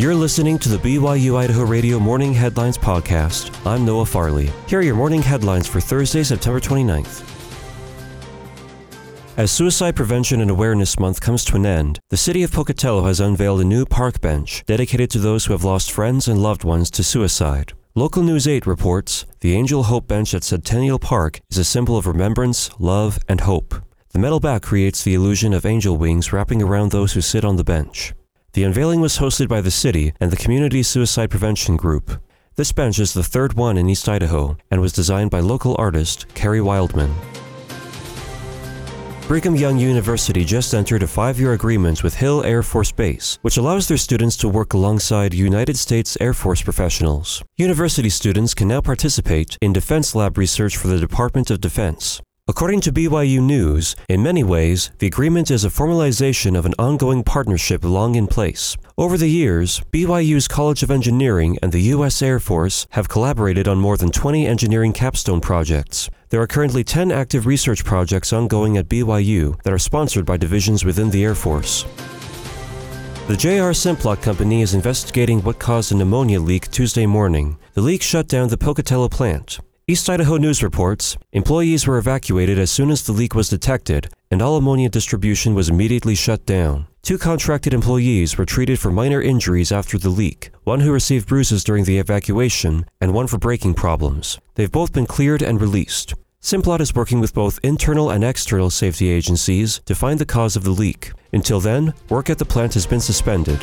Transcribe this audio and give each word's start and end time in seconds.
You're 0.00 0.14
listening 0.14 0.58
to 0.60 0.70
the 0.70 0.78
BYU 0.78 1.36
Idaho 1.36 1.62
Radio 1.62 1.98
Morning 1.98 2.32
Headlines 2.32 2.78
Podcast. 2.78 3.54
I'm 3.66 3.84
Noah 3.84 4.06
Farley. 4.06 4.50
Here 4.66 4.78
are 4.78 4.82
your 4.82 4.94
morning 4.94 5.20
headlines 5.20 5.68
for 5.68 5.78
Thursday, 5.78 6.22
September 6.22 6.58
29th. 6.58 7.22
As 9.36 9.50
Suicide 9.50 9.94
Prevention 9.94 10.40
and 10.40 10.50
Awareness 10.50 10.98
Month 10.98 11.20
comes 11.20 11.44
to 11.44 11.56
an 11.56 11.66
end, 11.66 12.00
the 12.08 12.16
city 12.16 12.42
of 12.42 12.50
Pocatello 12.50 13.04
has 13.04 13.20
unveiled 13.20 13.60
a 13.60 13.64
new 13.64 13.84
park 13.84 14.22
bench 14.22 14.64
dedicated 14.64 15.10
to 15.10 15.18
those 15.18 15.44
who 15.44 15.52
have 15.52 15.64
lost 15.64 15.92
friends 15.92 16.28
and 16.28 16.42
loved 16.42 16.64
ones 16.64 16.90
to 16.92 17.04
suicide. 17.04 17.74
Local 17.94 18.22
News 18.22 18.48
8 18.48 18.66
reports 18.66 19.26
the 19.40 19.54
Angel 19.54 19.82
Hope 19.82 20.08
Bench 20.08 20.32
at 20.32 20.44
Centennial 20.44 20.98
Park 20.98 21.42
is 21.50 21.58
a 21.58 21.62
symbol 21.62 21.98
of 21.98 22.06
remembrance, 22.06 22.70
love, 22.78 23.18
and 23.28 23.42
hope. 23.42 23.74
The 24.12 24.18
metal 24.18 24.40
back 24.40 24.62
creates 24.62 25.04
the 25.04 25.12
illusion 25.12 25.52
of 25.52 25.66
angel 25.66 25.98
wings 25.98 26.32
wrapping 26.32 26.62
around 26.62 26.90
those 26.90 27.12
who 27.12 27.20
sit 27.20 27.44
on 27.44 27.56
the 27.56 27.64
bench. 27.64 28.14
The 28.52 28.64
unveiling 28.64 29.00
was 29.00 29.18
hosted 29.18 29.46
by 29.46 29.60
the 29.60 29.70
city 29.70 30.12
and 30.18 30.32
the 30.32 30.36
Community 30.36 30.82
Suicide 30.82 31.30
Prevention 31.30 31.76
Group. 31.76 32.20
This 32.56 32.72
bench 32.72 32.98
is 32.98 33.14
the 33.14 33.22
third 33.22 33.52
one 33.54 33.76
in 33.76 33.88
East 33.88 34.08
Idaho 34.08 34.56
and 34.72 34.80
was 34.80 34.92
designed 34.92 35.30
by 35.30 35.38
local 35.38 35.76
artist 35.78 36.26
Carrie 36.34 36.60
Wildman. 36.60 37.14
Brigham 39.28 39.54
Young 39.54 39.78
University 39.78 40.44
just 40.44 40.74
entered 40.74 41.04
a 41.04 41.06
five 41.06 41.38
year 41.38 41.52
agreement 41.52 42.02
with 42.02 42.16
Hill 42.16 42.42
Air 42.42 42.64
Force 42.64 42.90
Base, 42.90 43.38
which 43.42 43.56
allows 43.56 43.86
their 43.86 43.96
students 43.96 44.36
to 44.38 44.48
work 44.48 44.72
alongside 44.72 45.32
United 45.32 45.76
States 45.76 46.18
Air 46.20 46.34
Force 46.34 46.60
professionals. 46.60 47.44
University 47.56 48.10
students 48.10 48.52
can 48.52 48.66
now 48.66 48.80
participate 48.80 49.56
in 49.62 49.72
Defense 49.72 50.16
Lab 50.16 50.36
research 50.36 50.76
for 50.76 50.88
the 50.88 50.98
Department 50.98 51.52
of 51.52 51.60
Defense. 51.60 52.20
According 52.50 52.80
to 52.80 52.92
BYU 52.92 53.40
News, 53.40 53.94
in 54.08 54.24
many 54.24 54.42
ways, 54.42 54.90
the 54.98 55.06
agreement 55.06 55.52
is 55.52 55.64
a 55.64 55.68
formalization 55.68 56.58
of 56.58 56.66
an 56.66 56.74
ongoing 56.80 57.22
partnership 57.22 57.84
long 57.84 58.16
in 58.16 58.26
place. 58.26 58.76
Over 58.98 59.16
the 59.16 59.28
years, 59.28 59.80
BYU's 59.92 60.48
College 60.48 60.82
of 60.82 60.90
Engineering 60.90 61.58
and 61.62 61.70
the 61.70 61.94
U.S. 61.94 62.20
Air 62.22 62.40
Force 62.40 62.88
have 62.90 63.08
collaborated 63.08 63.68
on 63.68 63.78
more 63.78 63.96
than 63.96 64.10
20 64.10 64.48
engineering 64.48 64.92
capstone 64.92 65.40
projects. 65.40 66.10
There 66.30 66.42
are 66.42 66.48
currently 66.48 66.82
10 66.82 67.12
active 67.12 67.46
research 67.46 67.84
projects 67.84 68.32
ongoing 68.32 68.76
at 68.76 68.88
BYU 68.88 69.62
that 69.62 69.72
are 69.72 69.78
sponsored 69.78 70.26
by 70.26 70.36
divisions 70.36 70.84
within 70.84 71.10
the 71.10 71.22
Air 71.22 71.36
Force. 71.36 71.84
The 73.28 73.36
JR 73.36 73.70
Simplot 73.70 74.22
Company 74.22 74.62
is 74.62 74.74
investigating 74.74 75.40
what 75.42 75.60
caused 75.60 75.92
a 75.92 76.00
ammonia 76.00 76.40
leak 76.40 76.68
Tuesday 76.72 77.06
morning. 77.06 77.58
The 77.74 77.80
leak 77.80 78.02
shut 78.02 78.26
down 78.26 78.48
the 78.48 78.58
Pocatello 78.58 79.08
plant. 79.08 79.60
East 79.86 80.08
Idaho 80.08 80.36
News 80.36 80.62
reports 80.62 81.16
employees 81.32 81.86
were 81.86 81.98
evacuated 81.98 82.58
as 82.58 82.70
soon 82.70 82.90
as 82.90 83.02
the 83.02 83.12
leak 83.12 83.34
was 83.34 83.48
detected, 83.48 84.08
and 84.30 84.40
all 84.40 84.56
ammonia 84.56 84.88
distribution 84.88 85.54
was 85.54 85.68
immediately 85.68 86.14
shut 86.14 86.46
down. 86.46 86.86
Two 87.02 87.18
contracted 87.18 87.74
employees 87.74 88.38
were 88.38 88.44
treated 88.44 88.78
for 88.78 88.92
minor 88.92 89.20
injuries 89.20 89.72
after 89.72 89.98
the 89.98 90.10
leak, 90.10 90.50
one 90.62 90.80
who 90.80 90.92
received 90.92 91.26
bruises 91.26 91.64
during 91.64 91.84
the 91.84 91.98
evacuation, 91.98 92.86
and 93.00 93.12
one 93.12 93.26
for 93.26 93.38
braking 93.38 93.74
problems. 93.74 94.38
They've 94.54 94.70
both 94.70 94.92
been 94.92 95.06
cleared 95.06 95.42
and 95.42 95.60
released. 95.60 96.14
Simplot 96.40 96.80
is 96.80 96.94
working 96.94 97.18
with 97.18 97.34
both 97.34 97.58
internal 97.62 98.10
and 98.10 98.22
external 98.22 98.70
safety 98.70 99.10
agencies 99.10 99.80
to 99.86 99.94
find 99.94 100.20
the 100.20 100.24
cause 100.24 100.56
of 100.56 100.62
the 100.62 100.70
leak. 100.70 101.12
Until 101.32 101.58
then, 101.58 101.94
work 102.08 102.30
at 102.30 102.38
the 102.38 102.44
plant 102.44 102.74
has 102.74 102.86
been 102.86 103.00
suspended. 103.00 103.60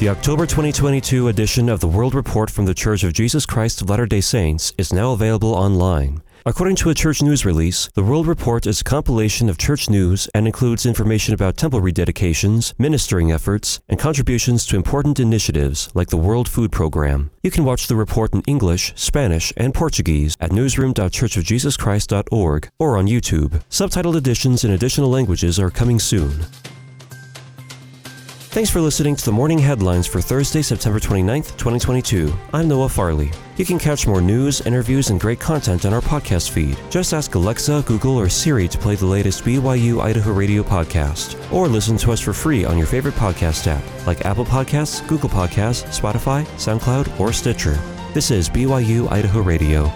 The 0.00 0.08
October 0.08 0.46
2022 0.46 1.28
edition 1.28 1.68
of 1.68 1.80
the 1.80 1.86
World 1.86 2.14
Report 2.14 2.48
from 2.48 2.64
the 2.64 2.72
Church 2.72 3.04
of 3.04 3.12
Jesus 3.12 3.44
Christ 3.44 3.82
of 3.82 3.90
Latter 3.90 4.06
day 4.06 4.22
Saints 4.22 4.72
is 4.78 4.94
now 4.94 5.12
available 5.12 5.52
online. 5.52 6.22
According 6.46 6.76
to 6.76 6.88
a 6.88 6.94
church 6.94 7.20
news 7.20 7.44
release, 7.44 7.90
the 7.92 8.02
World 8.02 8.26
Report 8.26 8.66
is 8.66 8.80
a 8.80 8.84
compilation 8.84 9.50
of 9.50 9.58
church 9.58 9.90
news 9.90 10.26
and 10.34 10.46
includes 10.46 10.86
information 10.86 11.34
about 11.34 11.58
temple 11.58 11.82
rededications, 11.82 12.72
ministering 12.78 13.30
efforts, 13.30 13.78
and 13.90 14.00
contributions 14.00 14.64
to 14.64 14.76
important 14.76 15.20
initiatives 15.20 15.90
like 15.92 16.08
the 16.08 16.16
World 16.16 16.48
Food 16.48 16.72
Program. 16.72 17.30
You 17.42 17.50
can 17.50 17.66
watch 17.66 17.86
the 17.86 17.96
report 17.96 18.32
in 18.32 18.40
English, 18.46 18.94
Spanish, 18.96 19.52
and 19.58 19.74
Portuguese 19.74 20.34
at 20.40 20.50
newsroom.churchofjesuschrist.org 20.50 22.70
or 22.78 22.96
on 22.96 23.06
YouTube. 23.06 23.62
Subtitled 23.68 24.16
editions 24.16 24.64
in 24.64 24.70
additional 24.70 25.10
languages 25.10 25.60
are 25.60 25.68
coming 25.68 25.98
soon. 25.98 26.46
Thanks 28.50 28.68
for 28.68 28.80
listening 28.80 29.14
to 29.14 29.24
the 29.24 29.30
morning 29.30 29.60
headlines 29.60 30.08
for 30.08 30.20
Thursday, 30.20 30.60
September 30.60 30.98
29th, 30.98 31.56
2022. 31.56 32.34
I'm 32.52 32.66
Noah 32.66 32.88
Farley. 32.88 33.30
You 33.56 33.64
can 33.64 33.78
catch 33.78 34.08
more 34.08 34.20
news, 34.20 34.60
interviews, 34.62 35.10
and 35.10 35.20
great 35.20 35.38
content 35.38 35.86
on 35.86 35.94
our 35.94 36.00
podcast 36.00 36.50
feed. 36.50 36.76
Just 36.90 37.14
ask 37.14 37.32
Alexa, 37.36 37.84
Google, 37.86 38.16
or 38.16 38.28
Siri 38.28 38.66
to 38.66 38.76
play 38.76 38.96
the 38.96 39.06
latest 39.06 39.44
BYU 39.44 40.00
Idaho 40.00 40.32
Radio 40.32 40.64
podcast, 40.64 41.40
or 41.52 41.68
listen 41.68 41.96
to 41.98 42.10
us 42.10 42.18
for 42.18 42.32
free 42.32 42.64
on 42.64 42.76
your 42.76 42.88
favorite 42.88 43.14
podcast 43.14 43.68
app 43.68 43.84
like 44.04 44.24
Apple 44.24 44.44
Podcasts, 44.44 45.06
Google 45.06 45.28
Podcasts, 45.28 45.96
Spotify, 45.96 46.44
SoundCloud, 46.56 47.20
or 47.20 47.32
Stitcher. 47.32 47.78
This 48.14 48.32
is 48.32 48.48
BYU 48.50 49.08
Idaho 49.12 49.42
Radio. 49.42 49.92